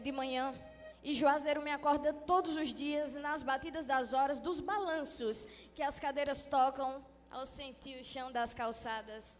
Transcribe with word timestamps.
de 0.00 0.12
manhã. 0.12 0.54
E 1.02 1.14
Juazeiro 1.14 1.62
me 1.62 1.70
acorda 1.70 2.12
todos 2.12 2.56
os 2.56 2.72
dias 2.72 3.14
nas 3.14 3.42
batidas 3.42 3.84
das 3.84 4.12
horas 4.12 4.40
dos 4.40 4.58
balanços 4.58 5.46
que 5.74 5.82
as 5.82 5.98
cadeiras 5.98 6.46
tocam 6.46 7.04
ao 7.30 7.44
sentir 7.44 8.00
o 8.00 8.04
chão 8.04 8.32
das 8.32 8.54
calçadas. 8.54 9.38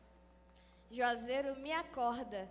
Juazeiro 0.91 1.57
me 1.57 1.73
acorda, 1.73 2.49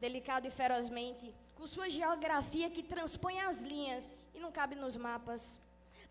delicado 0.00 0.46
e 0.46 0.50
ferozmente, 0.50 1.34
com 1.56 1.66
sua 1.66 1.88
geografia 1.88 2.70
que 2.70 2.82
transpõe 2.82 3.40
as 3.40 3.60
linhas 3.60 4.14
e 4.34 4.38
não 4.38 4.52
cabe 4.52 4.74
nos 4.74 4.96
mapas, 4.96 5.60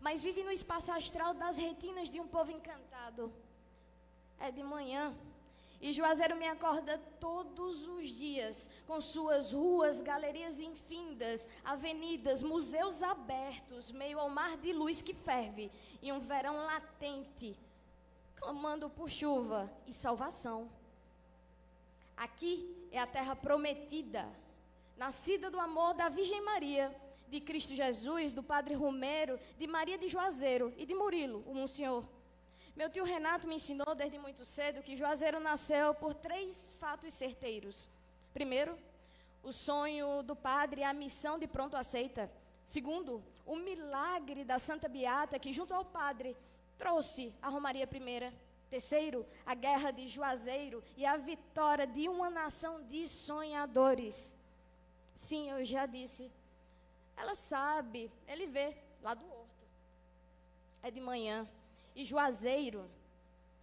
mas 0.00 0.22
vive 0.22 0.42
no 0.42 0.50
espaço 0.50 0.92
astral 0.92 1.32
das 1.32 1.56
retinas 1.56 2.10
de 2.10 2.20
um 2.20 2.26
povo 2.26 2.50
encantado. 2.50 3.32
É 4.38 4.50
de 4.50 4.62
manhã, 4.62 5.14
e 5.80 5.92
Juazeiro 5.92 6.36
me 6.36 6.46
acorda 6.46 6.98
todos 7.20 7.86
os 7.86 8.08
dias, 8.08 8.70
com 8.86 9.00
suas 9.00 9.52
ruas, 9.52 10.00
galerias 10.00 10.58
infindas, 10.60 11.48
avenidas, 11.64 12.42
museus 12.42 13.02
abertos, 13.02 13.90
meio 13.90 14.18
ao 14.18 14.30
mar 14.30 14.56
de 14.56 14.72
luz 14.72 15.02
que 15.02 15.12
ferve, 15.12 15.70
e 16.00 16.10
um 16.10 16.20
verão 16.20 16.56
latente, 16.64 17.56
clamando 18.36 18.88
por 18.88 19.10
chuva 19.10 19.70
e 19.86 19.92
salvação. 19.92 20.70
Aqui 22.16 22.88
é 22.90 22.98
a 22.98 23.06
terra 23.06 23.34
prometida, 23.34 24.28
nascida 24.96 25.50
do 25.50 25.58
amor 25.58 25.94
da 25.94 26.08
Virgem 26.08 26.42
Maria, 26.42 26.94
de 27.28 27.40
Cristo 27.40 27.74
Jesus, 27.74 28.32
do 28.32 28.42
Padre 28.42 28.74
Romero, 28.74 29.38
de 29.58 29.66
Maria 29.66 29.98
de 29.98 30.08
Juazeiro 30.08 30.72
e 30.76 30.86
de 30.86 30.94
Murilo, 30.94 31.42
o 31.46 31.54
Monsenhor. 31.54 32.04
Meu 32.76 32.90
tio 32.90 33.04
Renato 33.04 33.46
me 33.46 33.54
ensinou 33.54 33.94
desde 33.94 34.18
muito 34.18 34.44
cedo 34.44 34.82
que 34.82 34.96
Juazeiro 34.96 35.38
nasceu 35.38 35.94
por 35.94 36.12
três 36.12 36.76
fatos 36.80 37.14
certeiros. 37.14 37.88
Primeiro, 38.32 38.76
o 39.44 39.52
sonho 39.52 40.24
do 40.24 40.34
padre 40.34 40.80
e 40.80 40.84
a 40.84 40.92
missão 40.92 41.38
de 41.38 41.46
pronto 41.46 41.76
aceita. 41.76 42.28
Segundo, 42.64 43.22
o 43.46 43.54
milagre 43.56 44.44
da 44.44 44.58
Santa 44.58 44.88
Beata 44.88 45.38
que, 45.38 45.52
junto 45.52 45.72
ao 45.72 45.84
padre, 45.84 46.36
trouxe 46.76 47.32
a 47.40 47.48
Romaria 47.48 47.86
Primeira. 47.86 48.34
Terceiro, 48.68 49.24
a 49.46 49.54
guerra 49.54 49.92
de 49.92 50.08
Juazeiro 50.08 50.82
e 50.96 51.06
a 51.06 51.16
vitória 51.16 51.86
de 51.86 52.08
uma 52.08 52.28
nação 52.28 52.82
de 52.82 53.06
sonhadores. 53.06 54.34
Sim, 55.14 55.48
eu 55.48 55.62
já 55.62 55.86
disse. 55.86 56.28
Ela 57.16 57.36
sabe, 57.36 58.10
ele 58.26 58.46
vê 58.48 58.76
lá 59.00 59.14
do 59.14 59.24
horto. 59.24 59.64
É 60.82 60.90
de 60.90 61.00
manhã. 61.00 61.46
E 61.94 62.04
Juazeiro, 62.04 62.90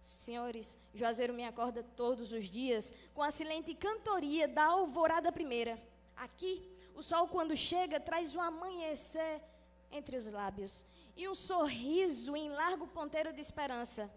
senhores, 0.00 0.78
Juazeiro 0.94 1.34
me 1.34 1.44
acorda 1.44 1.82
todos 1.82 2.32
os 2.32 2.46
dias 2.48 2.92
com 3.12 3.22
a 3.22 3.30
silente 3.30 3.74
cantoria 3.74 4.48
da 4.48 4.64
alvorada 4.64 5.30
primeira. 5.30 5.78
Aqui, 6.16 6.66
o 6.94 7.02
sol 7.02 7.28
quando 7.28 7.54
chega 7.54 8.00
traz 8.00 8.34
o 8.34 8.40
amanhecer 8.40 9.42
entre 9.90 10.16
os 10.16 10.26
lábios 10.26 10.86
e 11.14 11.28
um 11.28 11.34
sorriso 11.34 12.34
em 12.34 12.48
largo 12.48 12.86
ponteiro 12.86 13.34
de 13.34 13.40
esperança. 13.40 14.10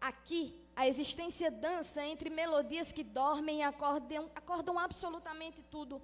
Aqui, 0.00 0.58
a 0.74 0.88
existência 0.88 1.48
dança 1.48 2.04
entre 2.04 2.28
melodias 2.28 2.90
que 2.90 3.04
dormem 3.04 3.60
e 3.60 3.62
acordam, 3.62 4.28
acordam 4.34 4.76
absolutamente 4.76 5.62
tudo. 5.70 6.02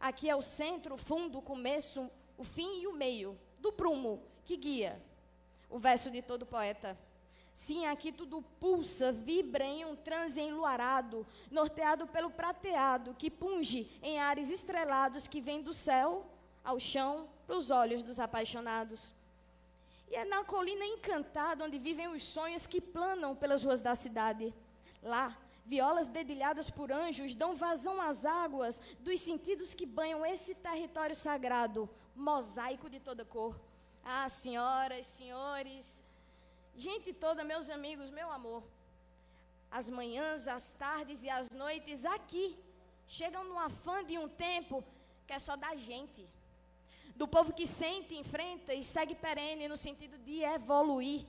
Aqui 0.00 0.28
é 0.28 0.34
o 0.34 0.42
centro, 0.42 0.96
o 0.96 0.98
fundo, 0.98 1.38
o 1.38 1.42
começo, 1.42 2.10
o 2.36 2.42
fim 2.42 2.82
e 2.82 2.88
o 2.88 2.92
meio 2.92 3.38
do 3.60 3.72
prumo 3.72 4.20
que 4.42 4.56
guia 4.56 5.00
o 5.72 5.78
verso 5.78 6.10
de 6.10 6.20
todo 6.20 6.46
poeta. 6.46 6.96
Sim, 7.52 7.86
aqui 7.86 8.12
tudo 8.12 8.42
pulsa, 8.60 9.10
vibra 9.10 9.64
em 9.64 9.84
um 9.84 9.96
transe 9.96 10.40
enluarado, 10.40 11.26
norteado 11.50 12.06
pelo 12.06 12.30
prateado, 12.30 13.14
que 13.14 13.30
punge 13.30 13.90
em 14.02 14.18
ares 14.18 14.50
estrelados 14.50 15.26
que 15.26 15.40
vem 15.40 15.62
do 15.62 15.72
céu 15.72 16.26
ao 16.62 16.78
chão 16.78 17.28
para 17.46 17.56
os 17.56 17.70
olhos 17.70 18.02
dos 18.02 18.20
apaixonados. 18.20 19.12
E 20.10 20.14
é 20.14 20.24
na 20.24 20.44
colina 20.44 20.84
encantada 20.84 21.64
onde 21.64 21.78
vivem 21.78 22.08
os 22.08 22.22
sonhos 22.22 22.66
que 22.66 22.80
planam 22.80 23.34
pelas 23.34 23.64
ruas 23.64 23.80
da 23.80 23.94
cidade. 23.94 24.54
Lá, 25.02 25.36
violas 25.64 26.08
dedilhadas 26.08 26.68
por 26.70 26.92
anjos 26.92 27.34
dão 27.34 27.54
vazão 27.54 28.00
às 28.00 28.24
águas 28.24 28.80
dos 29.00 29.20
sentidos 29.20 29.74
que 29.74 29.86
banham 29.86 30.24
esse 30.24 30.54
território 30.54 31.16
sagrado, 31.16 31.88
mosaico 32.14 32.90
de 32.90 33.00
toda 33.00 33.24
cor 33.24 33.58
ah, 34.04 34.28
senhoras, 34.28 35.06
senhores, 35.06 36.02
gente 36.76 37.12
toda, 37.12 37.44
meus 37.44 37.68
amigos, 37.70 38.10
meu 38.10 38.30
amor. 38.30 38.62
As 39.70 39.88
manhãs, 39.88 40.46
as 40.48 40.74
tardes 40.74 41.22
e 41.22 41.30
as 41.30 41.50
noites 41.50 42.04
aqui 42.04 42.58
chegam 43.06 43.44
no 43.44 43.58
afã 43.58 44.04
de 44.04 44.18
um 44.18 44.28
tempo 44.28 44.84
que 45.26 45.32
é 45.32 45.38
só 45.38 45.56
da 45.56 45.74
gente. 45.76 46.28
Do 47.14 47.28
povo 47.28 47.52
que 47.52 47.66
sente, 47.66 48.14
enfrenta 48.14 48.74
e 48.74 48.82
segue 48.82 49.14
perene 49.14 49.68
no 49.68 49.76
sentido 49.76 50.18
de 50.18 50.42
evoluir. 50.42 51.24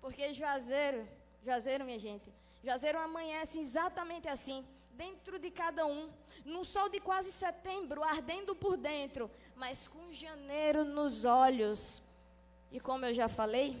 Porque 0.00 0.32
Juazeiro, 0.32 1.08
Juazeiro, 1.44 1.84
minha 1.84 1.98
gente, 1.98 2.32
Juazeiro 2.62 2.98
amanhece 2.98 3.58
exatamente 3.58 4.28
assim 4.28 4.64
dentro 4.96 5.38
de 5.38 5.50
cada 5.50 5.86
um, 5.86 6.10
num 6.44 6.64
sol 6.64 6.88
de 6.88 7.00
quase 7.00 7.30
setembro, 7.30 8.02
ardendo 8.02 8.54
por 8.54 8.76
dentro, 8.76 9.30
mas 9.54 9.86
com 9.86 10.12
janeiro 10.12 10.84
nos 10.84 11.24
olhos. 11.24 12.02
E 12.72 12.80
como 12.80 13.04
eu 13.04 13.14
já 13.14 13.28
falei, 13.28 13.78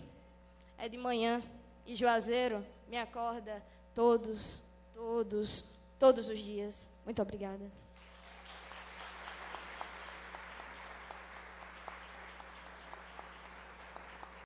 é 0.78 0.88
de 0.88 0.98
manhã 0.98 1.42
e 1.86 1.96
Juazeiro 1.96 2.64
me 2.88 2.98
acorda 2.98 3.62
todos, 3.94 4.62
todos, 4.94 5.64
todos 5.98 6.28
os 6.28 6.38
dias. 6.38 6.88
Muito 7.04 7.22
obrigada. 7.22 7.70